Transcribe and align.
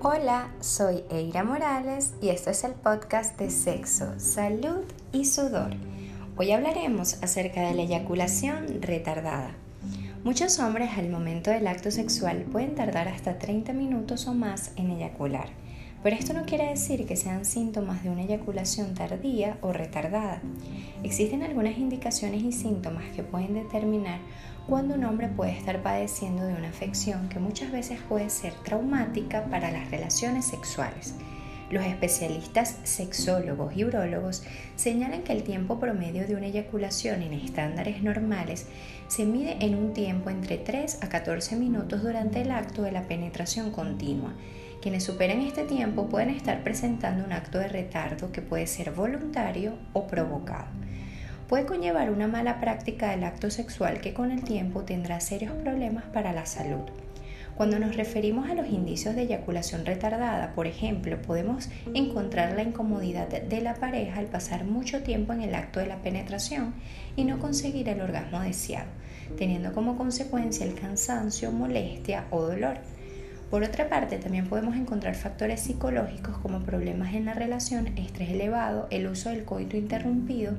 Hola, 0.00 0.50
soy 0.60 1.02
Eira 1.10 1.42
Morales 1.42 2.14
y 2.22 2.28
esto 2.28 2.50
es 2.50 2.62
el 2.62 2.70
podcast 2.70 3.36
de 3.36 3.50
Sexo, 3.50 4.20
Salud 4.20 4.84
y 5.10 5.24
Sudor. 5.24 5.70
Hoy 6.36 6.52
hablaremos 6.52 7.20
acerca 7.20 7.62
de 7.62 7.74
la 7.74 7.82
eyaculación 7.82 8.80
retardada. 8.80 9.50
Muchos 10.22 10.60
hombres 10.60 10.96
al 10.96 11.10
momento 11.10 11.50
del 11.50 11.66
acto 11.66 11.90
sexual 11.90 12.42
pueden 12.42 12.76
tardar 12.76 13.08
hasta 13.08 13.40
30 13.40 13.72
minutos 13.72 14.28
o 14.28 14.34
más 14.34 14.70
en 14.76 14.92
eyacular, 14.92 15.48
pero 16.02 16.16
esto 16.16 16.32
no 16.32 16.44
quiere 16.44 16.68
decir 16.68 17.06
que 17.06 17.16
sean 17.16 17.44
síntomas 17.44 18.02
de 18.02 18.10
una 18.10 18.22
eyaculación 18.22 18.94
tardía 18.94 19.58
o 19.62 19.72
retardada. 19.72 20.40
Existen 21.02 21.42
algunas 21.42 21.78
indicaciones 21.78 22.42
y 22.42 22.52
síntomas 22.52 23.04
que 23.14 23.22
pueden 23.22 23.54
determinar 23.54 24.20
cuando 24.68 24.94
un 24.94 25.04
hombre 25.04 25.28
puede 25.28 25.52
estar 25.52 25.82
padeciendo 25.82 26.44
de 26.44 26.54
una 26.54 26.68
afección 26.68 27.28
que 27.28 27.38
muchas 27.38 27.72
veces 27.72 27.98
puede 28.08 28.28
ser 28.30 28.52
traumática 28.64 29.46
para 29.46 29.70
las 29.70 29.90
relaciones 29.90 30.44
sexuales. 30.44 31.14
Los 31.70 31.84
especialistas 31.84 32.76
sexólogos 32.84 33.76
y 33.76 33.84
urólogos 33.84 34.42
señalan 34.76 35.22
que 35.22 35.32
el 35.32 35.42
tiempo 35.42 35.78
promedio 35.78 36.26
de 36.26 36.34
una 36.34 36.46
eyaculación 36.46 37.22
en 37.22 37.34
estándares 37.34 38.02
normales 38.02 38.66
se 39.08 39.26
mide 39.26 39.58
en 39.60 39.74
un 39.74 39.92
tiempo 39.92 40.30
entre 40.30 40.56
3 40.56 41.02
a 41.02 41.08
14 41.08 41.56
minutos 41.56 42.02
durante 42.02 42.40
el 42.40 42.52
acto 42.52 42.82
de 42.82 42.92
la 42.92 43.02
penetración 43.02 43.70
continua. 43.70 44.32
Quienes 44.80 45.04
superan 45.04 45.40
este 45.40 45.64
tiempo 45.64 46.08
pueden 46.08 46.30
estar 46.30 46.62
presentando 46.62 47.24
un 47.24 47.32
acto 47.32 47.58
de 47.58 47.68
retardo 47.68 48.32
que 48.32 48.40
puede 48.40 48.66
ser 48.66 48.92
voluntario 48.92 49.74
o 49.92 50.06
provocado 50.06 50.68
puede 51.48 51.64
conllevar 51.64 52.10
una 52.10 52.28
mala 52.28 52.60
práctica 52.60 53.10
del 53.10 53.24
acto 53.24 53.50
sexual 53.50 54.00
que 54.00 54.12
con 54.12 54.30
el 54.30 54.44
tiempo 54.44 54.82
tendrá 54.82 55.18
serios 55.18 55.52
problemas 55.54 56.04
para 56.12 56.32
la 56.32 56.44
salud. 56.44 56.82
Cuando 57.58 57.80
nos 57.80 57.96
referimos 57.96 58.48
a 58.48 58.54
los 58.54 58.68
indicios 58.68 59.16
de 59.16 59.22
eyaculación 59.22 59.84
retardada, 59.84 60.54
por 60.54 60.68
ejemplo, 60.68 61.20
podemos 61.20 61.68
encontrar 61.92 62.54
la 62.54 62.62
incomodidad 62.62 63.26
de 63.26 63.60
la 63.60 63.74
pareja 63.74 64.20
al 64.20 64.26
pasar 64.26 64.64
mucho 64.64 65.02
tiempo 65.02 65.32
en 65.32 65.40
el 65.40 65.56
acto 65.56 65.80
de 65.80 65.88
la 65.88 66.00
penetración 66.00 66.74
y 67.16 67.24
no 67.24 67.40
conseguir 67.40 67.88
el 67.88 68.00
orgasmo 68.00 68.38
deseado, 68.38 68.86
teniendo 69.36 69.72
como 69.72 69.96
consecuencia 69.96 70.64
el 70.64 70.76
cansancio, 70.76 71.50
molestia 71.50 72.26
o 72.30 72.42
dolor. 72.42 72.76
Por 73.50 73.64
otra 73.64 73.88
parte, 73.88 74.18
también 74.18 74.46
podemos 74.46 74.76
encontrar 74.76 75.16
factores 75.16 75.58
psicológicos 75.58 76.38
como 76.38 76.60
problemas 76.60 77.14
en 77.14 77.24
la 77.24 77.34
relación, 77.34 77.88
estrés 77.98 78.30
elevado, 78.30 78.86
el 78.90 79.08
uso 79.08 79.30
del 79.30 79.44
coito 79.44 79.76
interrumpido, 79.76 80.52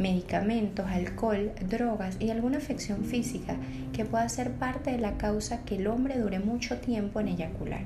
medicamentos, 0.00 0.86
alcohol, 0.86 1.52
drogas 1.68 2.16
y 2.18 2.30
alguna 2.30 2.58
afección 2.58 3.04
física 3.04 3.56
que 3.92 4.06
pueda 4.06 4.28
ser 4.28 4.52
parte 4.52 4.90
de 4.90 4.98
la 4.98 5.18
causa 5.18 5.62
que 5.64 5.76
el 5.76 5.86
hombre 5.86 6.18
dure 6.18 6.40
mucho 6.40 6.78
tiempo 6.78 7.20
en 7.20 7.28
eyacular. 7.28 7.82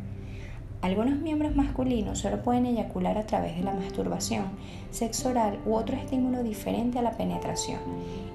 Algunos 0.81 1.19
miembros 1.19 1.57
masculinos 1.57 2.19
solo 2.19 2.43
pueden 2.43 2.67
eyacular 2.67 3.17
a 3.17 3.27
través 3.27 3.57
de 3.57 3.63
la 3.63 3.73
masturbación, 3.73 4.45
sexo 4.91 5.31
oral 5.31 5.59
u 5.67 5.75
otro 5.75 5.97
estímulo 5.97 6.43
diferente 6.43 6.99
a 6.99 7.03
la 7.03 7.17
penetración. 7.17 7.81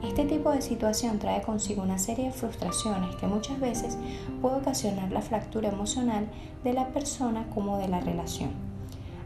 Este 0.04 0.26
tipo 0.26 0.52
de 0.52 0.62
situación 0.62 1.20
trae 1.20 1.42
consigo 1.44 1.84
una 1.84 2.00
serie 2.00 2.26
de 2.26 2.32
frustraciones 2.32 3.16
que 3.18 3.28
muchas 3.28 3.60
veces 3.60 3.98
puede 4.42 4.58
ocasionar 4.58 5.12
la 5.12 5.22
fractura 5.22 5.70
emocional 5.70 6.28
de 6.64 6.74
la 6.74 6.88
persona 6.88 7.46
como 7.54 7.78
de 7.78 7.88
la 7.88 8.00
relación. 8.00 8.69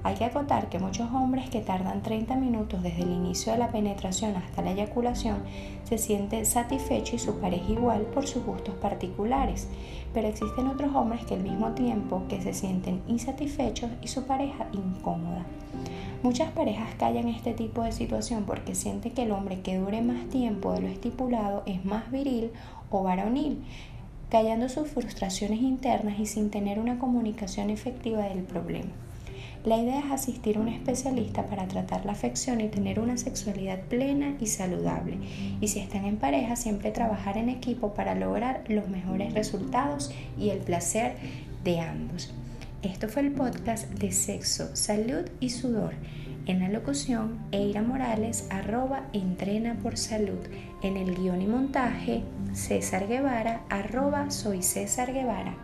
Hay 0.04 0.16
que 0.16 0.26
acotar 0.26 0.68
que 0.68 0.80
muchos 0.80 1.10
hombres 1.14 1.50
que 1.50 1.62
tardan 1.62 2.02
30 2.04 2.36
minutos 2.36 2.84
desde 2.84 3.04
el 3.04 3.12
inicio 3.12 3.54
de 3.54 3.58
la 3.58 3.72
penetración 3.72 4.36
hasta 4.36 4.62
la 4.62 4.72
eyaculación 4.72 5.44
se 5.86 5.98
sienten 5.98 6.46
satisfechos 6.46 7.14
y 7.14 7.20
su 7.20 7.40
pareja 7.40 7.72
igual 7.72 8.02
por 8.02 8.28
sus 8.28 8.44
gustos 8.44 8.76
particulares, 8.76 9.70
pero 10.14 10.28
existen 10.28 10.68
otros 10.68 10.94
hombres 10.94 11.26
que 11.26 11.36
al 11.36 11.44
mismo 11.44 11.72
tiempo 11.72 12.24
que 12.28 12.42
se 12.42 12.54
sienten 12.54 13.02
insatisfechos 13.08 13.92
y 14.02 14.10
su 14.10 14.26
pareja 14.26 14.68
incómoda. 14.74 15.46
Muchas 16.22 16.52
parejas 16.52 16.94
callan 16.96 17.30
este 17.30 17.54
tipo 17.54 17.82
de 17.84 17.94
situación 17.94 18.44
porque 18.46 18.76
sienten 18.76 19.14
que 19.14 19.24
el 19.24 19.32
hombre 19.32 19.62
que 19.62 19.78
dure 19.78 20.02
más 20.02 20.28
tiempo 20.28 20.74
de 20.74 20.82
lo 20.82 20.88
estipulado 20.88 21.64
es 21.66 21.86
más 21.86 22.12
viril 22.12 22.52
o 22.90 23.04
varonil, 23.04 23.64
callando 24.30 24.68
sus 24.68 24.90
frustraciones 24.90 25.62
internas 25.62 26.20
y 26.20 26.26
sin 26.26 26.50
tener 26.50 26.78
una 26.80 27.00
comunicación 27.00 27.70
efectiva 27.70 28.24
del 28.24 28.44
problema. 28.44 28.92
La 29.66 29.78
idea 29.78 30.00
es 30.00 30.12
asistir 30.12 30.58
a 30.58 30.60
un 30.60 30.68
especialista 30.68 31.46
para 31.46 31.68
tratar 31.68 32.06
la 32.06 32.12
afección 32.12 32.60
y 32.60 32.68
tener 32.68 33.00
una 33.00 33.18
sexualidad 33.18 33.80
plena 33.82 34.36
y 34.40 34.48
saludable. 34.48 35.18
Y 35.62 35.70
si 35.70 35.80
están 35.80 36.06
en 36.06 36.18
pareja, 36.18 36.56
siempre 36.56 36.92
trabajar 36.92 37.38
en 37.38 37.50
equipo 37.50 37.94
para 37.94 38.14
lograr 38.14 38.64
los 38.68 38.90
mejores 38.90 39.34
resultados 39.34 40.12
y 40.38 40.50
el 40.50 40.60
placer 40.60 41.16
de 41.64 41.80
ambos. 41.80 42.34
Esto 42.82 43.08
fue 43.08 43.22
el 43.22 43.32
podcast 43.32 43.90
de 43.92 44.12
Sexo, 44.12 44.76
Salud 44.76 45.30
y 45.40 45.52
Sudor. 45.52 45.94
En 46.46 46.60
la 46.60 46.68
locución, 46.68 47.40
Eira 47.54 47.82
Morales, 47.82 48.48
arroba 48.50 49.08
entrena 49.14 49.76
por 49.82 49.98
salud. 49.98 50.40
En 50.82 50.98
el 50.98 51.16
guion 51.16 51.42
y 51.42 51.48
montaje, 51.48 52.24
César 52.52 53.08
Guevara, 53.08 53.62
arroba 53.70 54.30
soy 54.30 54.62
César 54.62 55.14
Guevara. 55.14 55.56